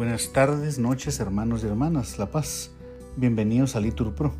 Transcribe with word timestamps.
Buenas 0.00 0.32
tardes, 0.32 0.78
noches, 0.78 1.20
hermanos 1.20 1.62
y 1.62 1.66
hermanas, 1.66 2.18
La 2.18 2.30
Paz. 2.30 2.70
Bienvenidos 3.18 3.76
a 3.76 3.80
Litur 3.80 4.14
Pro. 4.14 4.32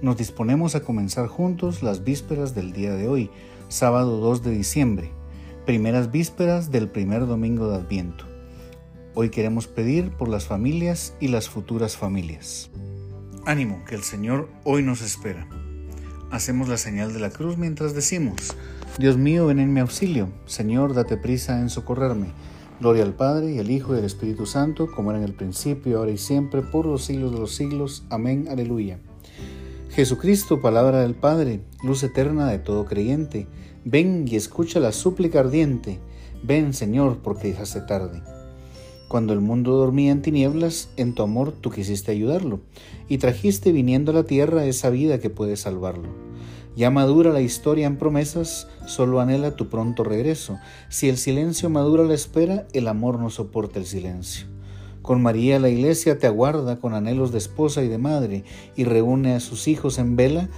Nos 0.00 0.16
disponemos 0.16 0.76
a 0.76 0.80
comenzar 0.80 1.26
juntos 1.26 1.82
las 1.82 2.04
vísperas 2.04 2.54
del 2.54 2.72
día 2.72 2.94
de 2.94 3.06
hoy, 3.06 3.30
sábado 3.68 4.16
2 4.16 4.42
de 4.42 4.52
diciembre, 4.52 5.10
primeras 5.66 6.10
vísperas 6.10 6.70
del 6.70 6.88
primer 6.88 7.26
domingo 7.26 7.68
de 7.68 7.76
Adviento. 7.76 8.24
Hoy 9.14 9.28
queremos 9.28 9.66
pedir 9.66 10.10
por 10.10 10.30
las 10.30 10.46
familias 10.46 11.12
y 11.20 11.28
las 11.28 11.50
futuras 11.50 11.98
familias. 11.98 12.70
Ánimo, 13.44 13.84
que 13.84 13.96
el 13.96 14.04
Señor 14.04 14.48
hoy 14.64 14.82
nos 14.82 15.02
espera. 15.02 15.46
Hacemos 16.30 16.70
la 16.70 16.78
señal 16.78 17.12
de 17.12 17.20
la 17.20 17.28
cruz 17.28 17.58
mientras 17.58 17.94
decimos, 17.94 18.56
Dios 18.98 19.18
mío, 19.18 19.48
ven 19.48 19.58
en 19.58 19.70
mi 19.70 19.80
auxilio, 19.80 20.30
Señor, 20.46 20.94
date 20.94 21.18
prisa 21.18 21.60
en 21.60 21.68
socorrerme. 21.68 22.28
Gloria 22.80 23.04
al 23.04 23.14
Padre 23.14 23.52
y 23.52 23.58
al 23.60 23.70
Hijo 23.70 23.94
y 23.94 23.98
al 23.98 24.04
Espíritu 24.04 24.46
Santo, 24.46 24.88
como 24.90 25.10
era 25.10 25.20
en 25.20 25.24
el 25.24 25.34
principio, 25.34 25.98
ahora 25.98 26.10
y 26.10 26.18
siempre, 26.18 26.60
por 26.62 26.86
los 26.86 27.04
siglos 27.04 27.32
de 27.32 27.38
los 27.38 27.54
siglos. 27.54 28.02
Amén. 28.10 28.46
Aleluya. 28.50 28.98
Jesucristo, 29.90 30.60
palabra 30.60 31.02
del 31.02 31.14
Padre, 31.14 31.60
luz 31.84 32.02
eterna 32.02 32.48
de 32.48 32.58
todo 32.58 32.84
creyente, 32.84 33.46
ven 33.84 34.26
y 34.26 34.34
escucha 34.34 34.80
la 34.80 34.90
súplica 34.90 35.38
ardiente. 35.38 36.00
Ven, 36.42 36.74
Señor, 36.74 37.18
porque 37.22 37.54
se 37.64 37.80
tarde. 37.80 38.20
Cuando 39.06 39.32
el 39.32 39.40
mundo 39.40 39.76
dormía 39.76 40.10
en 40.10 40.22
tinieblas, 40.22 40.90
en 40.96 41.14
tu 41.14 41.22
amor 41.22 41.52
tú 41.52 41.70
quisiste 41.70 42.10
ayudarlo, 42.10 42.58
y 43.08 43.18
trajiste 43.18 43.70
viniendo 43.70 44.10
a 44.10 44.14
la 44.14 44.24
tierra 44.24 44.66
esa 44.66 44.90
vida 44.90 45.20
que 45.20 45.30
puede 45.30 45.56
salvarlo. 45.56 46.08
Ya 46.76 46.90
madura 46.90 47.32
la 47.32 47.40
historia 47.40 47.86
en 47.86 47.96
promesas, 47.96 48.66
solo 48.86 49.20
anhela 49.20 49.54
tu 49.54 49.68
pronto 49.68 50.02
regreso. 50.02 50.58
Si 50.88 51.08
el 51.08 51.18
silencio 51.18 51.70
madura 51.70 52.02
la 52.02 52.14
espera, 52.14 52.66
el 52.72 52.88
amor 52.88 53.20
no 53.20 53.30
soporta 53.30 53.78
el 53.78 53.86
silencio. 53.86 54.46
Con 55.00 55.22
María 55.22 55.60
la 55.60 55.68
iglesia 55.68 56.18
te 56.18 56.26
aguarda 56.26 56.80
con 56.80 56.94
anhelos 56.94 57.30
de 57.30 57.38
esposa 57.38 57.82
y 57.82 57.88
de 57.88 57.98
madre 57.98 58.44
y 58.74 58.84
reúne 58.84 59.34
a 59.34 59.40
sus 59.40 59.68
hijos 59.68 59.98
en 59.98 60.16
vela 60.16 60.48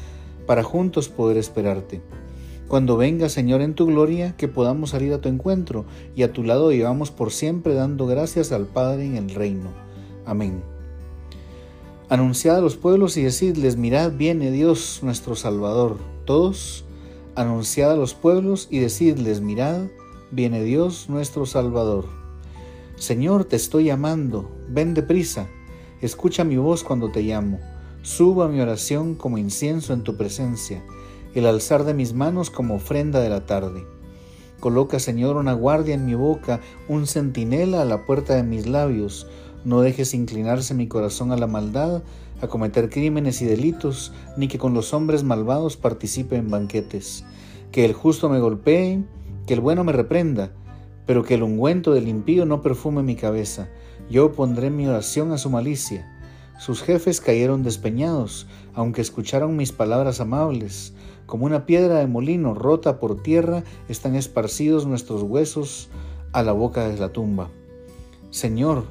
para 0.47 0.63
juntos 0.63 1.09
poder 1.09 1.37
esperarte. 1.37 2.01
Cuando 2.69 2.97
venga, 2.97 3.29
Señor, 3.29 3.61
en 3.61 3.75
tu 3.75 3.87
gloria, 3.87 4.37
que 4.37 4.49
podamos 4.49 4.91
salir 4.91 5.13
a 5.13 5.21
tu 5.21 5.29
encuentro 5.29 5.85
y 6.15 6.23
a 6.23 6.33
tu 6.33 6.43
lado 6.43 6.73
llevamos 6.73 7.11
por 7.11 7.31
siempre 7.31 7.75
dando 7.75 8.07
gracias 8.07 8.53
al 8.53 8.67
Padre 8.67 9.05
en 9.05 9.17
el 9.17 9.35
reino. 9.35 9.71
Amén. 10.25 10.76
Anunciad 12.09 12.59
a 12.59 12.61
los 12.61 12.77
pueblos 12.77 13.17
y 13.17 13.25
decidles, 13.25 13.77
mirad, 13.77 14.13
viene 14.13 14.53
Dios 14.53 15.01
nuestro 15.03 15.35
Salvador. 15.35 15.99
Todos, 16.25 16.85
anunciad 17.35 17.91
a 17.91 17.97
los 17.97 18.15
pueblos 18.15 18.69
y 18.71 18.79
decidles, 18.79 19.41
mirad, 19.41 19.89
viene 20.31 20.63
Dios 20.63 21.09
nuestro 21.09 21.47
Salvador. 21.47 22.05
Señor, 22.95 23.45
te 23.45 23.57
estoy 23.57 23.87
llamando, 23.87 24.49
ven 24.69 24.95
deprisa, 24.95 25.49
escucha 26.01 26.45
mi 26.45 26.57
voz 26.57 26.85
cuando 26.85 27.11
te 27.11 27.23
llamo. 27.23 27.59
Suba 28.03 28.47
mi 28.47 28.61
oración 28.61 29.17
como 29.17 29.37
incienso 29.37 29.93
en 29.93 30.05
tu 30.05 30.17
presencia, 30.17 30.85
el 31.35 31.45
alzar 31.45 31.83
de 31.83 31.95
mis 31.95 32.15
manos 32.15 32.51
como 32.51 32.77
ofrenda 32.77 33.19
de 33.19 33.31
la 33.31 33.47
tarde. 33.47 33.85
Coloca, 34.61 35.01
Señor, 35.01 35.37
una 35.37 35.55
guardia 35.55 35.97
en 35.97 36.07
mi 36.07 36.15
boca, 36.15 36.61
un 36.89 37.09
centinela 37.09 37.83
a 37.83 37.85
la 37.85 38.07
puerta 38.07 38.37
de 38.37 38.45
mis 38.45 38.69
labios, 38.69 39.27
no 39.67 39.81
dejes 39.81 40.15
inclinarse 40.15 40.75
mi 40.75 40.87
corazón 40.87 41.33
a 41.33 41.37
la 41.37 41.49
maldad, 41.49 42.05
a 42.41 42.47
cometer 42.47 42.89
crímenes 42.89 43.43
y 43.43 43.47
delitos, 43.47 44.13
ni 44.37 44.47
que 44.47 44.59
con 44.59 44.75
los 44.75 44.95
hombres 44.95 45.25
malvados 45.25 45.77
participe 45.77 46.37
en 46.37 46.53
banquetes. 46.53 47.25
Que 47.73 47.85
el 47.85 47.93
justo 47.93 48.29
me 48.29 48.39
golpee, 48.39 49.03
que 49.45 49.55
el 49.55 49.61
bueno 49.61 49.83
me 49.83 49.91
reprenda, 49.91 50.53
pero 51.05 51.25
que 51.25 51.35
el 51.35 51.43
ungüento 51.43 51.93
del 51.93 52.07
impío 52.07 52.47
no 52.47 52.63
perfume 52.63 53.03
mi 53.03 53.17
cabeza. 53.17 53.69
Yo 54.09 54.31
pondré 54.31 54.71
mi 54.71 54.87
oración 54.87 55.33
a 55.33 55.39
su 55.39 55.51
malicia. 55.51 56.07
Sus 56.61 56.81
jefes 56.81 57.21
cayeron 57.21 57.65
despeñados, 57.65 58.47
aunque 58.73 59.01
escucharon 59.01 59.57
mis 59.57 59.73
palabras 59.73 60.21
amables. 60.21 60.95
Como 61.27 61.45
una 61.45 61.67
piedra 61.67 61.99
de 61.99 62.07
molino 62.07 62.55
rota 62.55 63.01
por 63.01 63.21
tierra, 63.21 63.65
están 63.89 64.15
esparcidos 64.15 64.87
nuestros 64.87 65.25
huesos 65.25 65.89
a 66.31 66.45
la 66.45 66.53
boca 66.53 66.87
de 66.87 66.97
la 67.01 67.09
tumba. 67.09 67.51
Señor, 68.31 68.85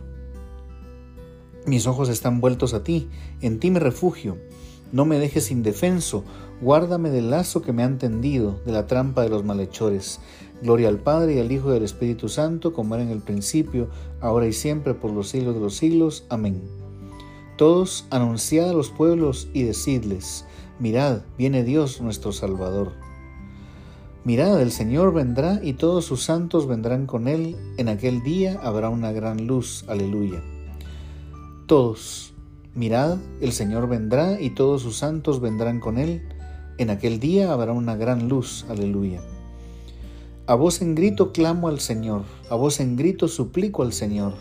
mis 1.65 1.87
ojos 1.87 2.09
están 2.09 2.41
vueltos 2.41 2.73
a 2.73 2.83
ti, 2.83 3.09
en 3.41 3.59
ti 3.59 3.71
me 3.71 3.79
refugio. 3.79 4.37
No 4.91 5.05
me 5.05 5.17
dejes 5.17 5.51
indefenso, 5.51 6.23
guárdame 6.61 7.09
del 7.09 7.31
lazo 7.31 7.61
que 7.61 7.73
me 7.73 7.83
han 7.83 7.97
tendido, 7.97 8.59
de 8.65 8.71
la 8.71 8.87
trampa 8.87 9.23
de 9.23 9.29
los 9.29 9.43
malhechores. 9.43 10.19
Gloria 10.61 10.87
al 10.89 10.99
Padre 10.99 11.35
y 11.35 11.39
al 11.39 11.51
Hijo 11.51 11.73
y 11.73 11.77
al 11.77 11.83
Espíritu 11.83 12.29
Santo, 12.29 12.71
como 12.71 12.95
era 12.95 13.03
en 13.03 13.09
el 13.09 13.21
principio, 13.21 13.89
ahora 14.21 14.47
y 14.47 14.53
siempre, 14.53 14.93
por 14.93 15.11
los 15.11 15.29
siglos 15.29 15.55
de 15.55 15.61
los 15.61 15.75
siglos. 15.75 16.25
Amén. 16.29 16.61
Todos 17.57 18.05
anunciad 18.09 18.69
a 18.69 18.73
los 18.73 18.89
pueblos 18.89 19.49
y 19.53 19.63
decidles, 19.63 20.45
mirad, 20.79 21.21
viene 21.37 21.63
Dios 21.63 21.99
nuestro 22.01 22.31
Salvador. 22.31 22.91
Mirad, 24.23 24.61
el 24.61 24.71
Señor 24.71 25.13
vendrá 25.13 25.59
y 25.63 25.73
todos 25.73 26.05
sus 26.05 26.23
santos 26.23 26.67
vendrán 26.67 27.05
con 27.05 27.27
él. 27.27 27.55
En 27.77 27.89
aquel 27.89 28.23
día 28.23 28.59
habrá 28.63 28.89
una 28.89 29.11
gran 29.11 29.45
luz. 29.45 29.85
Aleluya. 29.87 30.41
Todos, 31.67 32.35
mirad, 32.75 33.17
el 33.41 33.51
Señor 33.51 33.89
vendrá 33.89 34.39
y 34.39 34.51
todos 34.51 34.83
sus 34.83 34.97
santos 34.97 35.41
vendrán 35.41 35.79
con 35.79 35.97
él. 35.97 36.21
En 36.77 36.91
aquel 36.91 37.19
día 37.19 37.51
habrá 37.51 37.71
una 37.71 37.95
gran 37.95 38.29
luz. 38.29 38.67
Aleluya. 38.69 39.19
A 40.45 40.53
voz 40.53 40.83
en 40.83 40.93
grito 40.93 41.31
clamo 41.31 41.67
al 41.67 41.79
Señor, 41.79 42.21
a 42.51 42.55
voz 42.55 42.79
en 42.79 42.95
grito 42.95 43.27
suplico 43.27 43.81
al 43.81 43.93
Señor. 43.93 44.33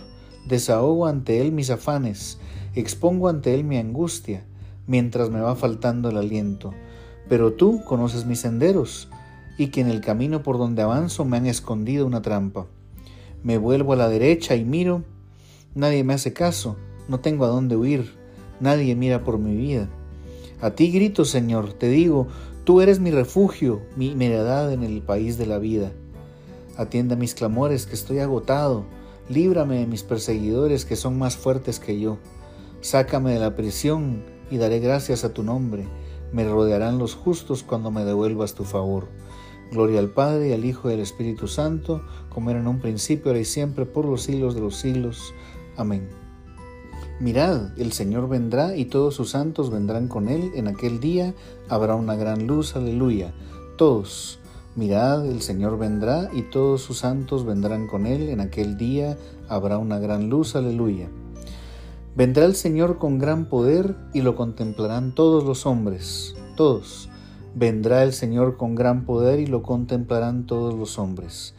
Desahogo 0.46 1.06
ante 1.06 1.40
Él 1.40 1.50
mis 1.50 1.70
afanes, 1.70 2.38
expongo 2.74 3.30
ante 3.30 3.54
Él 3.54 3.64
mi 3.64 3.78
angustia, 3.78 4.44
mientras 4.86 5.30
me 5.30 5.40
va 5.40 5.56
faltando 5.56 6.10
el 6.10 6.18
aliento. 6.18 6.74
Pero 7.26 7.54
tú 7.54 7.82
conoces 7.86 8.26
mis 8.26 8.40
senderos, 8.40 9.08
y 9.56 9.68
que 9.68 9.80
en 9.80 9.88
el 9.88 10.02
camino 10.02 10.42
por 10.42 10.58
donde 10.58 10.82
avanzo 10.82 11.24
me 11.24 11.38
han 11.38 11.46
escondido 11.46 12.04
una 12.04 12.20
trampa. 12.20 12.66
Me 13.42 13.56
vuelvo 13.56 13.94
a 13.94 13.96
la 13.96 14.10
derecha 14.10 14.56
y 14.56 14.66
miro, 14.66 15.04
nadie 15.74 16.04
me 16.04 16.12
hace 16.12 16.34
caso, 16.34 16.76
no 17.08 17.20
tengo 17.20 17.44
a 17.44 17.48
dónde 17.48 17.76
huir, 17.76 18.14
nadie 18.60 18.94
mira 18.94 19.24
por 19.24 19.38
mi 19.38 19.54
vida. 19.54 19.88
A 20.60 20.70
ti 20.70 20.90
grito, 20.90 21.24
Señor, 21.24 21.72
te 21.72 21.88
digo, 21.88 22.28
tú 22.64 22.80
eres 22.80 23.00
mi 23.00 23.10
refugio, 23.10 23.82
mi 23.96 24.12
heredad 24.12 24.72
en 24.72 24.82
el 24.82 25.02
país 25.02 25.36
de 25.38 25.46
la 25.46 25.58
vida. 25.58 25.92
Atienda 26.76 27.14
mis 27.14 27.34
clamores, 27.34 27.86
que 27.86 27.94
estoy 27.94 28.18
agotado, 28.18 28.84
líbrame 29.28 29.78
de 29.78 29.86
mis 29.86 30.02
perseguidores, 30.02 30.84
que 30.84 30.96
son 30.96 31.18
más 31.18 31.36
fuertes 31.36 31.78
que 31.78 32.00
yo. 32.00 32.18
Sácame 32.80 33.32
de 33.32 33.38
la 33.38 33.54
prisión 33.54 34.24
y 34.50 34.58
daré 34.58 34.80
gracias 34.80 35.24
a 35.24 35.32
tu 35.32 35.42
nombre. 35.42 35.86
Me 36.32 36.48
rodearán 36.48 36.98
los 36.98 37.14
justos 37.14 37.62
cuando 37.62 37.90
me 37.90 38.04
devuelvas 38.04 38.54
tu 38.54 38.64
favor. 38.64 39.08
Gloria 39.70 40.00
al 40.00 40.10
Padre, 40.10 40.48
y 40.48 40.52
al 40.52 40.64
Hijo 40.64 40.90
y 40.90 40.94
al 40.94 41.00
Espíritu 41.00 41.46
Santo, 41.46 42.02
como 42.28 42.50
era 42.50 42.60
en 42.60 42.66
un 42.66 42.80
principio, 42.80 43.30
ahora 43.30 43.40
y 43.40 43.44
siempre, 43.44 43.86
por 43.86 44.04
los 44.04 44.22
siglos 44.22 44.54
de 44.54 44.60
los 44.60 44.76
siglos. 44.76 45.32
Amén. 45.76 46.23
Mirad, 47.20 47.78
el 47.78 47.92
Señor 47.92 48.28
vendrá 48.28 48.76
y 48.76 48.86
todos 48.86 49.14
sus 49.14 49.30
santos 49.30 49.70
vendrán 49.70 50.08
con 50.08 50.28
él. 50.28 50.50
En 50.56 50.66
aquel 50.66 50.98
día 50.98 51.32
habrá 51.68 51.94
una 51.94 52.16
gran 52.16 52.46
luz. 52.46 52.74
Aleluya. 52.74 53.32
Todos. 53.76 54.40
Mirad, 54.74 55.24
el 55.26 55.40
Señor 55.40 55.78
vendrá 55.78 56.28
y 56.32 56.42
todos 56.42 56.82
sus 56.82 56.98
santos 56.98 57.46
vendrán 57.46 57.86
con 57.86 58.06
él. 58.06 58.28
En 58.30 58.40
aquel 58.40 58.76
día 58.76 59.16
habrá 59.48 59.78
una 59.78 60.00
gran 60.00 60.28
luz. 60.28 60.56
Aleluya. 60.56 61.08
Vendrá 62.16 62.44
el 62.44 62.56
Señor 62.56 62.98
con 62.98 63.18
gran 63.18 63.48
poder 63.48 63.96
y 64.12 64.22
lo 64.22 64.34
contemplarán 64.34 65.14
todos 65.14 65.44
los 65.44 65.66
hombres. 65.66 66.34
Todos. 66.56 67.08
Vendrá 67.54 68.02
el 68.02 68.12
Señor 68.12 68.56
con 68.56 68.74
gran 68.74 69.04
poder 69.04 69.38
y 69.38 69.46
lo 69.46 69.62
contemplarán 69.62 70.46
todos 70.46 70.74
los 70.74 70.98
hombres. 70.98 71.54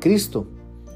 Cristo 0.00 0.46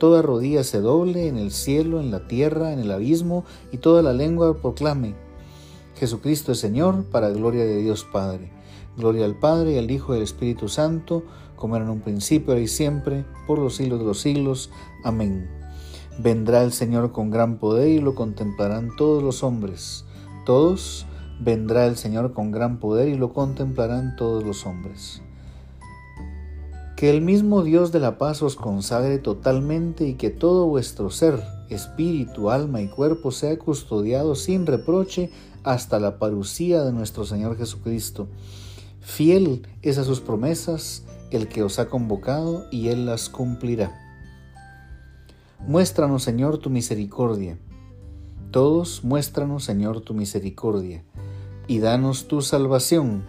toda 0.00 0.22
rodilla 0.22 0.64
se 0.64 0.80
doble 0.80 1.28
en 1.28 1.36
el 1.36 1.52
cielo, 1.52 2.00
en 2.00 2.10
la 2.10 2.26
tierra, 2.26 2.72
en 2.72 2.80
el 2.80 2.90
abismo, 2.90 3.44
y 3.70 3.76
toda 3.76 4.02
la 4.02 4.12
lengua 4.12 4.56
proclame, 4.56 5.14
Jesucristo 6.00 6.52
es 6.52 6.58
Señor, 6.58 7.04
para 7.04 7.28
gloria 7.28 7.62
de 7.64 7.76
Dios 7.76 8.06
Padre. 8.10 8.50
Gloria 8.96 9.26
al 9.26 9.38
Padre, 9.38 9.72
y 9.74 9.78
al 9.78 9.90
Hijo 9.90 10.14
y 10.14 10.16
al 10.16 10.22
Espíritu 10.22 10.66
Santo, 10.66 11.24
como 11.56 11.76
era 11.76 11.84
en 11.84 11.90
un 11.90 12.00
principio, 12.00 12.52
ahora 12.52 12.62
y 12.62 12.68
siempre, 12.68 13.26
por 13.46 13.58
los 13.58 13.76
siglos 13.76 13.98
de 13.98 14.06
los 14.06 14.18
siglos. 14.18 14.70
Amén. 15.04 15.50
Vendrá 16.18 16.64
el 16.64 16.72
Señor 16.72 17.12
con 17.12 17.30
gran 17.30 17.58
poder 17.58 17.88
y 17.88 18.00
lo 18.00 18.14
contemplarán 18.14 18.96
todos 18.96 19.22
los 19.22 19.42
hombres. 19.42 20.06
Todos, 20.46 21.04
vendrá 21.38 21.86
el 21.86 21.98
Señor 21.98 22.32
con 22.32 22.50
gran 22.50 22.80
poder 22.80 23.10
y 23.10 23.18
lo 23.18 23.34
contemplarán 23.34 24.16
todos 24.16 24.42
los 24.42 24.64
hombres. 24.64 25.20
Que 27.00 27.08
el 27.08 27.22
mismo 27.22 27.62
Dios 27.62 27.92
de 27.92 27.98
la 27.98 28.18
paz 28.18 28.42
os 28.42 28.56
consagre 28.56 29.16
totalmente 29.16 30.06
y 30.06 30.16
que 30.16 30.28
todo 30.28 30.66
vuestro 30.66 31.08
ser, 31.08 31.42
espíritu, 31.70 32.50
alma 32.50 32.82
y 32.82 32.88
cuerpo 32.88 33.30
sea 33.30 33.58
custodiado 33.58 34.34
sin 34.34 34.66
reproche 34.66 35.30
hasta 35.64 35.98
la 35.98 36.18
parucía 36.18 36.82
de 36.82 36.92
nuestro 36.92 37.24
Señor 37.24 37.56
Jesucristo. 37.56 38.28
Fiel 39.00 39.66
es 39.80 39.96
a 39.96 40.04
sus 40.04 40.20
promesas 40.20 41.04
el 41.30 41.48
que 41.48 41.62
os 41.62 41.78
ha 41.78 41.88
convocado 41.88 42.66
y 42.70 42.88
Él 42.88 43.06
las 43.06 43.30
cumplirá. 43.30 43.98
Muéstranos, 45.66 46.22
Señor, 46.22 46.58
tu 46.58 46.68
misericordia. 46.68 47.56
Todos 48.50 49.04
muéstranos, 49.04 49.64
Señor, 49.64 50.02
tu 50.02 50.12
misericordia. 50.12 51.02
Y 51.66 51.78
danos 51.78 52.28
tu 52.28 52.42
salvación. 52.42 53.22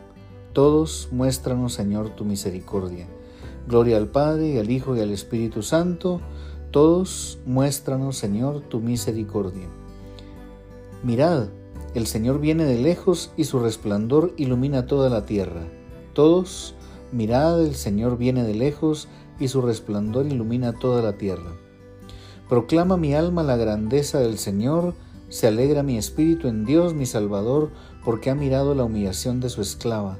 Todos 0.52 1.08
muéstranos, 1.14 1.72
Señor, 1.72 2.10
tu 2.10 2.26
misericordia 2.26 3.08
Gloria 3.72 3.96
al 3.96 4.10
Padre 4.10 4.50
y 4.50 4.58
al 4.58 4.70
Hijo 4.70 4.98
y 4.98 5.00
al 5.00 5.12
Espíritu 5.12 5.62
Santo. 5.62 6.20
Todos 6.72 7.40
muéstranos, 7.46 8.18
Señor, 8.18 8.60
tu 8.60 8.82
misericordia. 8.82 9.66
Mirad, 11.04 11.48
el 11.96 12.06
Señor 12.06 12.42
viene 12.42 12.66
de 12.66 12.78
lejos 12.78 13.32
y 13.38 13.46
su 13.46 13.60
resplandor 13.60 14.34
ilumina 14.36 14.88
toda 14.88 15.10
la 15.10 15.26
tierra. 15.26 15.62
Todos, 16.12 16.76
mirad, 17.14 17.66
el 17.66 17.76
Señor 17.76 18.18
viene 18.18 18.44
de 18.44 18.56
lejos 18.56 19.08
y 19.40 19.48
su 19.48 19.62
resplandor 19.62 20.26
ilumina 20.26 20.74
toda 20.74 21.02
la 21.02 21.18
tierra. 21.18 21.54
Proclama 22.50 22.98
mi 22.98 23.14
alma 23.14 23.42
la 23.42 23.56
grandeza 23.56 24.20
del 24.20 24.38
Señor, 24.38 24.96
se 25.30 25.48
alegra 25.48 25.82
mi 25.82 25.98
espíritu 25.98 26.50
en 26.50 26.66
Dios 26.66 26.94
mi 26.94 27.06
Salvador, 27.06 27.70
porque 28.04 28.32
ha 28.32 28.36
mirado 28.36 28.76
la 28.76 28.84
humillación 28.84 29.40
de 29.40 29.48
su 29.48 29.62
esclava. 29.62 30.20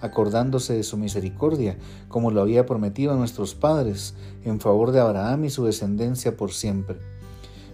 acordándose 0.00 0.74
de 0.74 0.82
su 0.82 0.96
misericordia, 0.96 1.78
como 2.08 2.30
lo 2.30 2.40
había 2.40 2.66
prometido 2.66 3.12
a 3.12 3.16
nuestros 3.16 3.54
padres, 3.54 4.14
en 4.44 4.60
favor 4.60 4.92
de 4.92 5.00
Abraham 5.00 5.44
y 5.44 5.50
su 5.50 5.64
descendencia 5.64 6.36
por 6.36 6.52
siempre. 6.52 6.98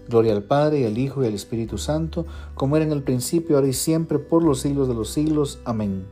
Gloria 0.08 0.32
al 0.32 0.44
Padre 0.44 0.80
y 0.80 0.84
al 0.84 0.98
Hijo 0.98 1.24
y 1.24 1.26
al 1.26 1.34
Espíritu 1.34 1.78
Santo, 1.78 2.26
como 2.54 2.76
era 2.76 2.84
en 2.84 2.92
el 2.92 3.02
principio, 3.02 3.56
ahora 3.56 3.68
y 3.68 3.72
siempre, 3.72 4.18
por 4.18 4.42
los 4.42 4.60
siglos 4.60 4.88
de 4.88 4.94
los 4.94 5.10
siglos. 5.10 5.58
Amén. 5.64 6.06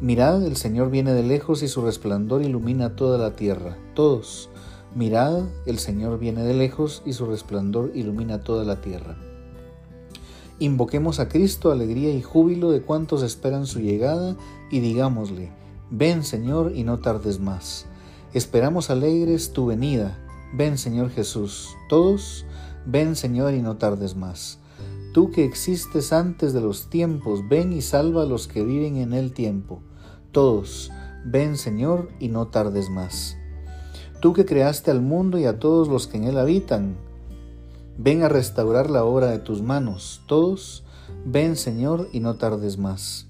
Mirad, 0.00 0.44
el 0.44 0.56
Señor 0.56 0.90
viene 0.90 1.12
de 1.12 1.22
lejos 1.22 1.62
y 1.62 1.68
su 1.68 1.82
resplandor 1.82 2.42
ilumina 2.42 2.96
toda 2.96 3.18
la 3.18 3.34
tierra. 3.34 3.78
Todos, 3.94 4.50
mirad, 4.94 5.44
el 5.64 5.78
Señor 5.78 6.18
viene 6.18 6.42
de 6.42 6.54
lejos 6.54 7.02
y 7.06 7.12
su 7.12 7.26
resplandor 7.26 7.92
ilumina 7.94 8.42
toda 8.42 8.64
la 8.64 8.80
tierra. 8.80 9.16
Invoquemos 10.58 11.20
a 11.20 11.28
Cristo 11.28 11.70
alegría 11.70 12.10
y 12.14 12.22
júbilo 12.22 12.70
de 12.70 12.80
cuantos 12.80 13.22
esperan 13.22 13.66
su 13.66 13.80
llegada 13.80 14.36
y 14.70 14.80
digámosle, 14.80 15.50
ven 15.90 16.24
Señor 16.24 16.72
y 16.74 16.82
no 16.82 16.98
tardes 16.98 17.40
más. 17.40 17.86
Esperamos 18.32 18.88
alegres 18.88 19.52
tu 19.52 19.66
venida. 19.66 20.18
Ven 20.54 20.78
Señor 20.78 21.10
Jesús. 21.10 21.68
Todos, 21.90 22.46
ven 22.86 23.16
Señor 23.16 23.52
y 23.52 23.60
no 23.60 23.76
tardes 23.76 24.16
más. 24.16 24.58
Tú 25.12 25.30
que 25.30 25.44
existes 25.44 26.12
antes 26.12 26.54
de 26.54 26.62
los 26.62 26.88
tiempos, 26.88 27.46
ven 27.48 27.72
y 27.72 27.82
salva 27.82 28.22
a 28.22 28.26
los 28.26 28.48
que 28.48 28.64
viven 28.64 28.96
en 28.96 29.12
el 29.12 29.32
tiempo. 29.32 29.82
Todos, 30.32 30.90
ven 31.24 31.56
Señor 31.56 32.10
y 32.18 32.28
no 32.28 32.48
tardes 32.48 32.88
más. 32.88 33.36
Tú 34.20 34.32
que 34.32 34.46
creaste 34.46 34.90
al 34.90 35.02
mundo 35.02 35.38
y 35.38 35.44
a 35.44 35.58
todos 35.58 35.88
los 35.88 36.06
que 36.06 36.16
en 36.16 36.24
él 36.24 36.38
habitan, 36.38 36.96
Ven 37.98 38.22
a 38.22 38.28
restaurar 38.28 38.90
la 38.90 39.04
obra 39.04 39.28
de 39.28 39.38
tus 39.38 39.62
manos. 39.62 40.22
Todos, 40.26 40.84
ven 41.24 41.56
Señor 41.56 42.08
y 42.12 42.20
no 42.20 42.34
tardes 42.34 42.76
más. 42.76 43.26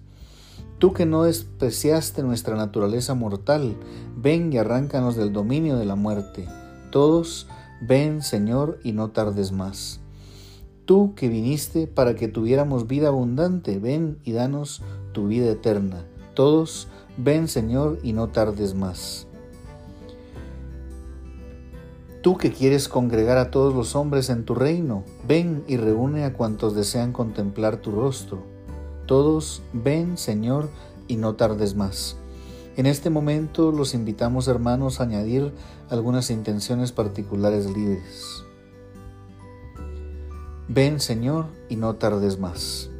Tú 0.78 0.92
que 0.92 1.06
no 1.06 1.22
despreciaste 1.22 2.22
nuestra 2.22 2.56
naturaleza 2.56 3.14
mortal, 3.14 3.76
ven 4.16 4.52
y 4.52 4.58
arráncanos 4.58 5.16
del 5.16 5.32
dominio 5.32 5.76
de 5.76 5.84
la 5.84 5.94
muerte. 5.94 6.48
Todos, 6.90 7.46
ven 7.80 8.22
Señor 8.22 8.78
y 8.82 8.92
no 8.92 9.10
tardes 9.10 9.52
más. 9.52 10.00
Tú 10.84 11.14
que 11.14 11.28
viniste 11.28 11.86
para 11.86 12.14
que 12.14 12.28
tuviéramos 12.28 12.86
vida 12.86 13.08
abundante, 13.08 13.78
ven 13.78 14.18
y 14.24 14.32
danos 14.32 14.82
tu 15.12 15.28
vida 15.28 15.50
eterna. 15.50 16.04
Todos, 16.34 16.88
ven 17.16 17.48
Señor 17.48 17.98
y 18.02 18.12
no 18.12 18.28
tardes 18.28 18.74
más. 18.74 19.26
Tú 22.26 22.36
que 22.36 22.50
quieres 22.50 22.88
congregar 22.88 23.38
a 23.38 23.52
todos 23.52 23.72
los 23.72 23.94
hombres 23.94 24.30
en 24.30 24.44
tu 24.44 24.56
reino, 24.56 25.04
ven 25.28 25.62
y 25.68 25.76
reúne 25.76 26.24
a 26.24 26.32
cuantos 26.32 26.74
desean 26.74 27.12
contemplar 27.12 27.76
tu 27.76 27.92
rostro. 27.92 28.42
Todos, 29.06 29.62
ven, 29.72 30.18
Señor, 30.18 30.68
y 31.06 31.18
no 31.18 31.36
tardes 31.36 31.76
más. 31.76 32.16
En 32.76 32.86
este 32.86 33.10
momento 33.10 33.70
los 33.70 33.94
invitamos, 33.94 34.48
hermanos, 34.48 34.98
a 34.98 35.04
añadir 35.04 35.52
algunas 35.88 36.30
intenciones 36.30 36.90
particulares 36.90 37.66
libres. 37.66 38.42
Ven, 40.66 40.98
Señor, 40.98 41.46
y 41.68 41.76
no 41.76 41.94
tardes 41.94 42.40
más. 42.40 42.90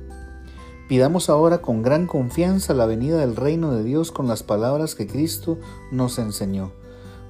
Pidamos 0.89 1.31
ahora 1.31 1.63
con 1.63 1.83
gran 1.83 2.07
confianza 2.07 2.75
la 2.75 2.87
venida 2.87 3.17
del 3.17 3.35
reino 3.35 3.73
de 3.73 3.83
Dios 3.83 4.13
con 4.13 4.29
las 4.29 4.45
palabras 4.45 4.95
que 4.95 5.09
Cristo 5.09 5.59
nos 5.91 6.21
enseñó. 6.21 6.71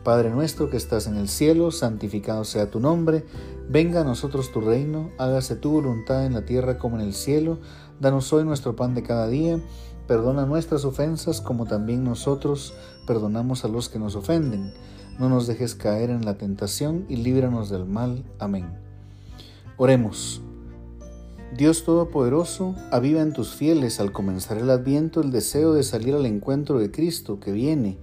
Padre 0.06 0.30
nuestro 0.30 0.70
que 0.70 0.76
estás 0.76 1.08
en 1.08 1.16
el 1.16 1.28
cielo, 1.28 1.72
santificado 1.72 2.44
sea 2.44 2.70
tu 2.70 2.78
nombre, 2.78 3.24
venga 3.68 4.02
a 4.02 4.04
nosotros 4.04 4.52
tu 4.52 4.60
reino, 4.60 5.10
hágase 5.18 5.56
tu 5.56 5.72
voluntad 5.72 6.24
en 6.26 6.34
la 6.34 6.44
tierra 6.44 6.78
como 6.78 6.94
en 6.94 7.02
el 7.02 7.12
cielo, 7.12 7.58
danos 7.98 8.32
hoy 8.32 8.44
nuestro 8.44 8.76
pan 8.76 8.94
de 8.94 9.02
cada 9.02 9.26
día, 9.26 9.58
perdona 10.06 10.46
nuestras 10.46 10.84
ofensas 10.84 11.40
como 11.40 11.66
también 11.66 12.04
nosotros 12.04 12.72
perdonamos 13.04 13.64
a 13.64 13.68
los 13.68 13.88
que 13.88 13.98
nos 13.98 14.14
ofenden, 14.14 14.72
no 15.18 15.28
nos 15.28 15.48
dejes 15.48 15.74
caer 15.74 16.10
en 16.10 16.24
la 16.24 16.38
tentación 16.38 17.04
y 17.08 17.16
líbranos 17.16 17.68
del 17.68 17.84
mal. 17.84 18.22
Amén. 18.38 18.78
Oremos. 19.76 20.40
Dios 21.56 21.82
Todopoderoso, 21.82 22.76
aviva 22.92 23.22
en 23.22 23.32
tus 23.32 23.56
fieles 23.56 23.98
al 23.98 24.12
comenzar 24.12 24.58
el 24.58 24.70
adviento 24.70 25.20
el 25.20 25.32
deseo 25.32 25.72
de 25.72 25.82
salir 25.82 26.14
al 26.14 26.26
encuentro 26.26 26.78
de 26.78 26.92
Cristo 26.92 27.40
que 27.40 27.50
viene 27.50 27.98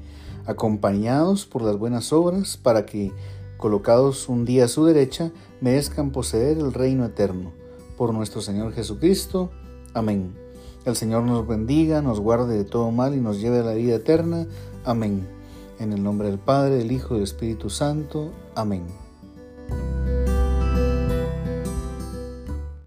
acompañados 0.45 1.45
por 1.45 1.61
las 1.61 1.77
buenas 1.77 2.13
obras, 2.13 2.57
para 2.57 2.85
que, 2.85 3.11
colocados 3.57 4.29
un 4.29 4.45
día 4.45 4.65
a 4.65 4.67
su 4.67 4.85
derecha, 4.85 5.31
merezcan 5.61 6.11
poseer 6.11 6.57
el 6.57 6.73
reino 6.73 7.05
eterno. 7.05 7.51
Por 7.97 8.13
nuestro 8.13 8.41
Señor 8.41 8.73
Jesucristo. 8.73 9.51
Amén. 9.93 10.33
El 10.85 10.95
Señor 10.95 11.23
nos 11.23 11.47
bendiga, 11.47 12.01
nos 12.01 12.19
guarde 12.19 12.57
de 12.57 12.65
todo 12.65 12.91
mal 12.91 13.15
y 13.15 13.21
nos 13.21 13.39
lleve 13.39 13.59
a 13.59 13.63
la 13.63 13.73
vida 13.73 13.95
eterna. 13.95 14.47
Amén. 14.83 15.27
En 15.79 15.93
el 15.93 16.03
nombre 16.03 16.29
del 16.29 16.39
Padre, 16.39 16.75
del 16.75 16.91
Hijo 16.91 17.13
y 17.13 17.17
del 17.17 17.23
Espíritu 17.23 17.69
Santo. 17.69 18.31
Amén. 18.55 19.02